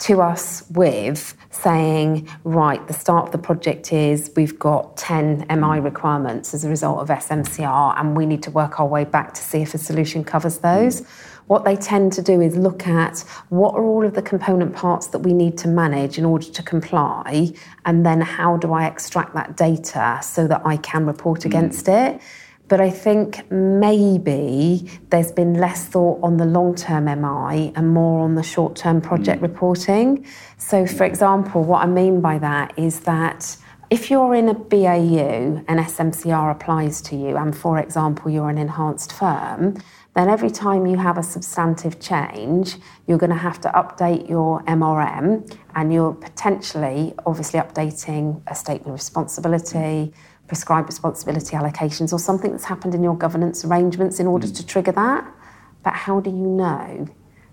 to 0.01 0.21
us 0.21 0.65
with 0.71 1.37
saying, 1.55 2.29
right, 2.45 2.87
the 2.87 2.93
start 2.93 3.27
of 3.27 3.33
the 3.33 3.39
project 3.39 3.93
is 3.93 4.31
we've 4.37 4.59
got 4.59 4.97
10 4.97 5.47
MI 5.49 5.79
requirements 5.79 6.53
as 6.53 6.65
a 6.65 6.69
result 6.69 6.99
of 7.01 7.09
SMCR, 7.09 7.99
and 7.99 8.17
we 8.17 8.27
need 8.27 8.43
to 8.43 8.51
work 8.51 8.81
our 8.81 8.87
way 8.87 9.05
back 9.05 9.35
to 9.35 9.43
see 9.43 9.63
if 9.63 9.75
a 9.75 9.79
solution 9.79 10.25
covers 10.25 10.59
those. 10.59 11.07
What 11.47 11.65
they 11.65 11.77
tend 11.77 12.13
to 12.15 12.23
do 12.23 12.41
is 12.41 12.57
look 12.57 12.87
at 12.87 13.21
what 13.51 13.75
are 13.75 13.85
all 13.85 14.05
of 14.05 14.15
the 14.15 14.23
component 14.23 14.75
parts 14.75 15.09
that 15.09 15.19
we 15.21 15.33
need 15.33 15.59
to 15.59 15.69
manage 15.69 16.19
in 16.19 16.25
order 16.25 16.47
to 16.47 16.63
comply, 16.63 17.53
and 17.85 18.05
then 18.05 18.21
how 18.21 18.57
do 18.57 18.73
I 18.73 18.87
extract 18.87 19.35
that 19.35 19.57
data 19.57 20.21
so 20.23 20.47
that 20.47 20.63
I 20.65 20.79
can 20.79 21.07
report 21.07 21.41
mm. 21.41 21.47
against 21.47 21.89
it. 21.89 22.21
But 22.69 22.81
I 22.81 22.91
think 22.91 23.51
maybe 23.51 24.91
there's 25.11 25.33
been 25.33 25.55
less 25.55 25.87
thought 25.87 26.21
on 26.23 26.39
the 26.39 26.47
long 26.47 26.75
term 26.75 27.05
MI 27.05 27.73
and 27.77 27.93
more 27.93 28.21
on 28.21 28.35
the 28.35 28.43
short 28.43 28.75
term 28.75 29.01
project 29.01 29.41
mm. 29.41 29.43
reporting. 29.43 30.27
So, 30.57 30.87
for 30.87 31.05
example, 31.05 31.63
what 31.63 31.83
I 31.83 31.87
mean 31.87 32.21
by 32.21 32.39
that 32.39 32.79
is 32.79 33.01
that 33.01 33.57
if 33.91 34.11
you're 34.11 34.35
in 34.35 34.49
a 34.49 34.55
BAU 34.55 35.63
and 35.69 35.79
SMCR 35.79 36.51
applies 36.51 37.03
to 37.03 37.17
you, 37.17 37.37
and 37.37 37.57
for 37.57 37.79
example, 37.79 38.31
you're 38.31 38.49
an 38.49 38.59
enhanced 38.59 39.13
firm, 39.13 39.77
then 40.15 40.29
every 40.29 40.51
time 40.51 40.87
you 40.87 40.97
have 40.97 41.19
a 41.19 41.23
substantive 41.23 42.01
change, 42.01 42.77
you're 43.07 43.19
going 43.19 43.31
to 43.31 43.37
have 43.37 43.61
to 43.61 43.69
update 43.71 44.29
your 44.29 44.63
MRM 44.63 45.57
and 45.75 45.93
you're 45.93 46.15
potentially, 46.15 47.15
obviously, 47.27 47.61
updating 47.61 48.41
a 48.47 48.55
statement 48.55 48.89
of 48.89 48.95
responsibility, 48.95 50.13
prescribed 50.47 50.89
responsibility 50.89 51.57
allocations, 51.57 52.13
or 52.13 52.19
something 52.19 52.51
that's 52.51 52.65
happened 52.65 52.95
in 52.95 53.03
your 53.03 53.17
governance 53.17 53.65
arrangements 53.65 54.21
in 54.21 54.27
order 54.27 54.47
mm. 54.47 54.57
to 54.57 54.67
trigger 54.67 54.93
that. 54.93 55.27
But 55.83 55.95
how 55.95 56.21
do 56.21 56.31
you 56.31 56.47
know 56.47 57.07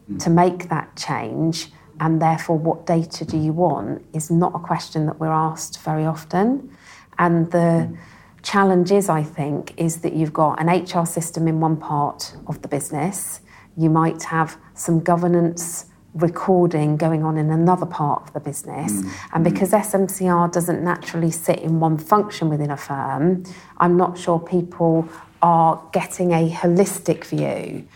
mm. 0.10 0.20
to 0.24 0.30
make 0.30 0.70
that 0.70 0.96
change? 0.96 1.72
And 2.00 2.22
therefore, 2.22 2.58
what 2.58 2.86
data 2.86 3.26
do 3.26 3.38
you 3.38 3.54
want 3.54 4.04
is 4.14 4.32
not 4.32 4.56
a 4.56 4.60
question 4.60 5.06
that 5.06 5.20
we're 5.20 5.28
asked 5.28 5.82
very 5.82 6.06
often. 6.06 6.76
And 7.20 7.52
the 7.52 7.90
mm 7.90 7.98
challenge 8.44 8.92
is, 8.92 9.10
I 9.10 9.24
think, 9.24 9.74
is 9.78 10.02
that 10.02 10.14
you've 10.14 10.34
got 10.34 10.60
an 10.60 10.68
HR 10.68 11.06
system 11.06 11.48
in 11.48 11.60
one 11.60 11.78
part 11.78 12.36
of 12.48 12.62
the 12.62 12.68
business, 12.68 13.42
you 13.78 13.90
might 13.90 14.24
have 14.24 14.58
some 14.74 15.00
governance 15.00 15.86
recording 16.14 16.98
going 16.98 17.24
on 17.24 17.38
in 17.38 17.50
another 17.50 17.86
part 17.86 18.24
of 18.24 18.34
the 18.34 18.40
business. 18.40 18.92
Mm. 18.92 19.12
And 19.34 19.44
because 19.44 19.72
SMCR 19.72 20.52
doesn't 20.52 20.84
naturally 20.84 21.32
sit 21.32 21.60
in 21.60 21.80
one 21.80 21.98
function 21.98 22.50
within 22.50 22.70
a 22.70 22.78
firm, 22.78 23.44
I'm 23.78 23.98
not 23.98 24.18
sure 24.18 24.40
people 24.40 25.08
are 25.42 25.82
getting 25.92 26.32
a 26.34 26.50
holistic 26.50 27.26
view. 27.26 27.88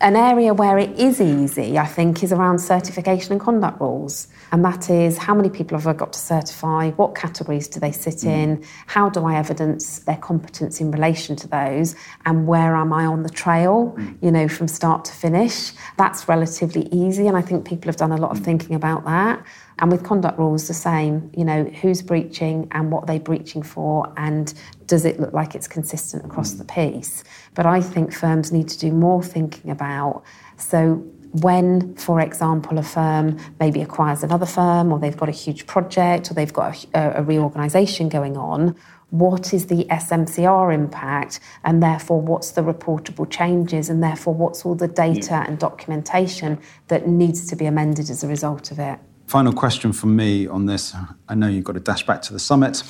An 0.00 0.14
area 0.14 0.54
where 0.54 0.78
it 0.78 0.90
is 0.96 1.20
easy, 1.20 1.76
I 1.76 1.86
think, 1.86 2.22
is 2.22 2.32
around 2.32 2.60
certification 2.60 3.32
and 3.32 3.40
conduct 3.40 3.80
rules. 3.80 4.28
And 4.52 4.64
that 4.64 4.88
is 4.90 5.18
how 5.18 5.34
many 5.34 5.50
people 5.50 5.76
have 5.76 5.88
I 5.88 5.92
got 5.92 6.12
to 6.12 6.18
certify? 6.18 6.90
What 6.90 7.16
categories 7.16 7.66
do 7.66 7.80
they 7.80 7.90
sit 7.90 8.16
mm. 8.16 8.26
in? 8.26 8.64
How 8.86 9.10
do 9.10 9.24
I 9.24 9.34
evidence 9.34 9.98
their 10.00 10.16
competence 10.16 10.80
in 10.80 10.92
relation 10.92 11.34
to 11.36 11.48
those? 11.48 11.96
And 12.26 12.46
where 12.46 12.76
am 12.76 12.92
I 12.92 13.06
on 13.06 13.24
the 13.24 13.28
trail, 13.28 13.94
mm. 13.98 14.16
you 14.22 14.30
know, 14.30 14.46
from 14.46 14.68
start 14.68 15.04
to 15.06 15.12
finish? 15.12 15.72
That's 15.96 16.28
relatively 16.28 16.88
easy. 16.92 17.26
And 17.26 17.36
I 17.36 17.42
think 17.42 17.66
people 17.66 17.88
have 17.88 17.96
done 17.96 18.12
a 18.12 18.16
lot 18.16 18.30
of 18.30 18.38
mm. 18.38 18.44
thinking 18.44 18.76
about 18.76 19.04
that. 19.04 19.44
And 19.80 19.92
with 19.92 20.02
conduct 20.02 20.38
rules, 20.38 20.66
the 20.66 20.74
same, 20.74 21.30
you 21.36 21.44
know, 21.44 21.64
who's 21.64 22.02
breaching 22.02 22.66
and 22.72 22.90
what 22.90 23.04
are 23.04 23.06
they 23.06 23.18
breaching 23.18 23.62
for, 23.62 24.12
and 24.16 24.52
does 24.86 25.04
it 25.04 25.20
look 25.20 25.32
like 25.32 25.54
it's 25.54 25.68
consistent 25.68 26.24
across 26.24 26.52
the 26.52 26.64
piece? 26.64 27.22
But 27.54 27.66
I 27.66 27.80
think 27.80 28.12
firms 28.12 28.50
need 28.50 28.68
to 28.68 28.78
do 28.78 28.90
more 28.90 29.22
thinking 29.22 29.70
about. 29.70 30.24
So, 30.56 31.04
when, 31.32 31.94
for 31.94 32.20
example, 32.20 32.78
a 32.78 32.82
firm 32.82 33.38
maybe 33.60 33.82
acquires 33.82 34.22
another 34.22 34.46
firm, 34.46 34.92
or 34.92 34.98
they've 34.98 35.16
got 35.16 35.28
a 35.28 35.32
huge 35.32 35.66
project, 35.66 36.30
or 36.30 36.34
they've 36.34 36.52
got 36.52 36.84
a, 36.94 37.18
a 37.18 37.22
reorganisation 37.22 38.08
going 38.08 38.36
on, 38.36 38.74
what 39.10 39.54
is 39.54 39.66
the 39.66 39.84
SMCR 39.84 40.74
impact, 40.74 41.40
and 41.64 41.82
therefore 41.82 42.20
what's 42.20 42.50
the 42.52 42.62
reportable 42.62 43.28
changes, 43.28 43.88
and 43.88 44.02
therefore 44.02 44.34
what's 44.34 44.66
all 44.66 44.74
the 44.74 44.86
hmm. 44.88 44.94
data 44.94 45.28
yeah. 45.30 45.44
and 45.46 45.58
documentation 45.58 46.58
that 46.88 47.06
needs 47.06 47.46
to 47.46 47.56
be 47.56 47.66
amended 47.66 48.10
as 48.10 48.24
a 48.24 48.28
result 48.28 48.70
of 48.70 48.78
it. 48.78 48.98
Final 49.28 49.52
question 49.52 49.92
from 49.92 50.16
me 50.16 50.46
on 50.46 50.64
this. 50.64 50.94
I 51.28 51.34
know 51.34 51.48
you've 51.48 51.64
got 51.64 51.74
to 51.74 51.80
dash 51.80 52.06
back 52.06 52.22
to 52.22 52.32
the 52.32 52.38
summit. 52.38 52.82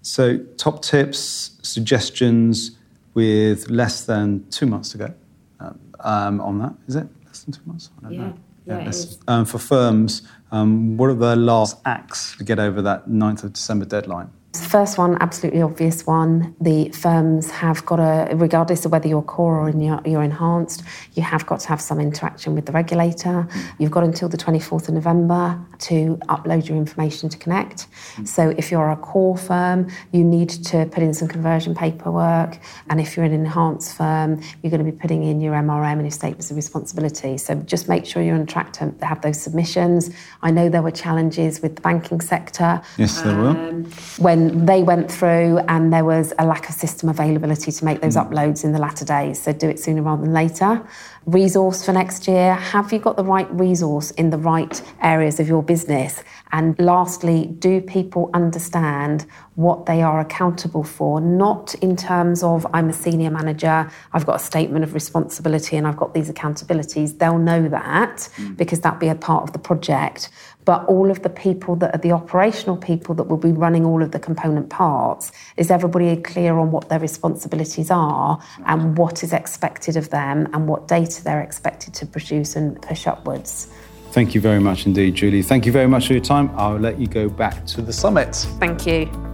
So, 0.00 0.38
top 0.56 0.80
tips, 0.80 1.58
suggestions 1.62 2.78
with 3.12 3.68
less 3.68 4.04
than 4.06 4.48
two 4.48 4.64
months 4.64 4.88
to 4.92 4.98
go 4.98 5.14
um, 5.60 5.78
um, 6.00 6.40
on 6.40 6.58
that, 6.60 6.72
is 6.88 6.96
it? 6.96 7.06
Less 7.26 7.42
than 7.42 7.52
two 7.52 7.60
months? 7.66 7.90
I 7.98 8.02
don't 8.04 8.12
yeah. 8.12 8.20
know. 8.20 8.38
Yeah, 8.64 8.90
yeah 8.90 9.02
um, 9.28 9.44
for 9.44 9.58
firms, 9.58 10.22
um, 10.50 10.96
what 10.96 11.10
are 11.10 11.14
the 11.14 11.36
last 11.36 11.76
acts 11.84 12.38
to 12.38 12.44
get 12.44 12.58
over 12.58 12.80
that 12.80 13.08
9th 13.08 13.44
of 13.44 13.52
December 13.52 13.84
deadline? 13.84 14.30
The 14.52 14.68
first 14.68 14.98
one, 14.98 15.16
absolutely 15.22 15.62
obvious 15.62 16.06
one, 16.06 16.54
the 16.60 16.90
firms 16.90 17.50
have 17.50 17.86
got 17.86 17.96
to, 17.96 18.34
regardless 18.34 18.84
of 18.84 18.92
whether 18.92 19.08
you're 19.08 19.22
core 19.22 19.58
or 19.58 19.70
you're, 19.70 20.02
you're 20.04 20.22
enhanced, 20.22 20.82
you 21.14 21.22
have 21.22 21.46
got 21.46 21.60
to 21.60 21.68
have 21.68 21.80
some 21.80 21.98
interaction 21.98 22.54
with 22.54 22.66
the 22.66 22.72
regulator. 22.72 23.48
You've 23.78 23.90
got 23.90 24.04
until 24.04 24.28
the 24.28 24.36
24th 24.36 24.88
of 24.88 24.94
November 24.94 25.58
to 25.80 26.18
upload 26.28 26.68
your 26.68 26.76
information 26.76 27.30
to 27.30 27.38
Connect. 27.38 27.86
So 28.24 28.50
if 28.58 28.70
you're 28.70 28.90
a 28.90 28.96
core 28.96 29.38
firm, 29.38 29.90
you 30.12 30.22
need 30.22 30.50
to 30.50 30.84
put 30.84 31.02
in 31.02 31.14
some 31.14 31.28
conversion 31.28 31.74
paperwork. 31.74 32.58
And 32.90 33.00
if 33.00 33.16
you're 33.16 33.24
an 33.24 33.32
enhanced 33.32 33.96
firm, 33.96 34.42
you're 34.62 34.70
going 34.70 34.84
to 34.84 34.92
be 34.92 34.96
putting 34.96 35.24
in 35.24 35.40
your 35.40 35.54
MRM 35.54 35.92
and 35.92 36.02
your 36.02 36.10
statements 36.10 36.50
of 36.50 36.56
responsibility. 36.56 37.38
So 37.38 37.54
just 37.54 37.88
make 37.88 38.04
sure 38.04 38.22
you're 38.22 38.34
on 38.34 38.44
track 38.44 38.74
to 38.74 38.94
have 39.00 39.22
those 39.22 39.40
submissions. 39.40 40.10
I 40.42 40.50
know 40.50 40.68
there 40.68 40.82
were 40.82 40.90
challenges 40.90 41.62
with 41.62 41.76
the 41.76 41.82
banking 41.82 42.20
sector. 42.20 42.82
Yes, 42.98 43.22
there 43.22 43.32
um, 43.32 43.84
were. 44.18 44.41
When 44.42 44.66
they 44.66 44.82
went 44.82 45.08
through 45.08 45.58
and 45.68 45.92
there 45.92 46.04
was 46.04 46.32
a 46.36 46.44
lack 46.44 46.68
of 46.68 46.74
system 46.74 47.08
availability 47.08 47.70
to 47.70 47.84
make 47.84 48.00
those 48.00 48.16
mm. 48.16 48.28
uploads 48.28 48.64
in 48.64 48.72
the 48.72 48.78
latter 48.80 49.04
days. 49.04 49.40
So 49.40 49.52
do 49.52 49.68
it 49.68 49.78
sooner 49.78 50.02
rather 50.02 50.22
than 50.22 50.32
later. 50.32 50.84
Resource 51.26 51.84
for 51.84 51.92
next 51.92 52.26
year. 52.26 52.54
Have 52.54 52.92
you 52.92 52.98
got 52.98 53.16
the 53.16 53.22
right 53.24 53.48
resource 53.52 54.10
in 54.12 54.30
the 54.30 54.38
right 54.38 54.82
areas 55.00 55.38
of 55.38 55.46
your 55.46 55.62
business? 55.62 56.24
And 56.50 56.76
lastly, 56.80 57.46
do 57.60 57.80
people 57.80 58.30
understand 58.34 59.26
what 59.54 59.86
they 59.86 60.02
are 60.02 60.18
accountable 60.18 60.82
for? 60.82 61.20
Not 61.20 61.74
in 61.76 61.94
terms 61.94 62.42
of 62.42 62.66
I'm 62.74 62.88
a 62.88 62.92
senior 62.92 63.30
manager, 63.30 63.88
I've 64.12 64.26
got 64.26 64.36
a 64.36 64.44
statement 64.44 64.82
of 64.82 64.92
responsibility 64.92 65.76
and 65.76 65.86
I've 65.86 65.96
got 65.96 66.14
these 66.14 66.28
accountabilities. 66.28 67.18
They'll 67.18 67.38
know 67.38 67.68
that 67.68 68.28
mm. 68.36 68.56
because 68.56 68.80
that'll 68.80 68.98
be 68.98 69.08
a 69.08 69.14
part 69.14 69.44
of 69.44 69.52
the 69.52 69.60
project 69.60 70.30
but 70.64 70.84
all 70.86 71.10
of 71.10 71.22
the 71.22 71.28
people 71.28 71.76
that 71.76 71.94
are 71.94 71.98
the 71.98 72.12
operational 72.12 72.76
people 72.76 73.14
that 73.14 73.24
will 73.24 73.36
be 73.36 73.52
running 73.52 73.84
all 73.84 74.02
of 74.02 74.12
the 74.12 74.18
component 74.18 74.70
parts, 74.70 75.32
is 75.56 75.70
everybody 75.70 76.16
clear 76.16 76.58
on 76.58 76.70
what 76.70 76.88
their 76.88 77.00
responsibilities 77.00 77.90
are 77.90 78.42
and 78.66 78.96
what 78.96 79.22
is 79.22 79.32
expected 79.32 79.96
of 79.96 80.10
them 80.10 80.48
and 80.52 80.68
what 80.68 80.88
data 80.88 81.22
they're 81.24 81.42
expected 81.42 81.94
to 81.94 82.06
produce 82.06 82.56
and 82.56 82.80
push 82.82 83.06
upwards? 83.06 83.68
Thank 84.12 84.34
you 84.34 84.40
very 84.40 84.60
much 84.60 84.84
indeed, 84.84 85.14
Julie. 85.14 85.42
Thank 85.42 85.64
you 85.64 85.72
very 85.72 85.86
much 85.86 86.06
for 86.06 86.12
your 86.12 86.22
time. 86.22 86.50
I'll 86.54 86.76
let 86.76 87.00
you 87.00 87.06
go 87.06 87.28
back 87.28 87.64
to 87.66 87.80
the 87.80 87.92
summit. 87.92 88.34
Thank 88.60 88.86
you. 88.86 89.31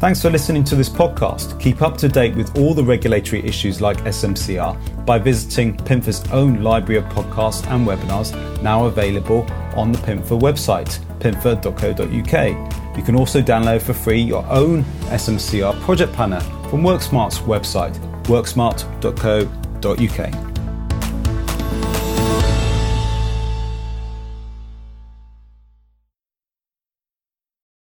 Thanks 0.00 0.20
for 0.22 0.30
listening 0.30 0.64
to 0.64 0.74
this 0.76 0.88
podcast. 0.88 1.60
Keep 1.60 1.82
up 1.82 1.98
to 1.98 2.08
date 2.08 2.34
with 2.34 2.56
all 2.56 2.72
the 2.72 2.82
regulatory 2.82 3.44
issues 3.44 3.82
like 3.82 3.98
SMCR 3.98 5.04
by 5.04 5.18
visiting 5.18 5.76
PIMFA's 5.76 6.26
own 6.32 6.62
library 6.62 6.96
of 6.96 7.04
podcasts 7.12 7.70
and 7.70 7.86
webinars 7.86 8.32
now 8.62 8.86
available 8.86 9.46
on 9.76 9.92
the 9.92 9.98
PIMFA 9.98 10.40
website, 10.40 10.98
pimfa.co.uk. 11.18 12.96
You 12.96 13.02
can 13.02 13.14
also 13.14 13.42
download 13.42 13.82
for 13.82 13.92
free 13.92 14.22
your 14.22 14.46
own 14.46 14.84
SMCR 15.10 15.78
project 15.82 16.14
planner 16.14 16.40
from 16.70 16.80
WorkSmart's 16.80 17.40
website, 17.40 17.94
worksmart.co.uk. 18.24 20.49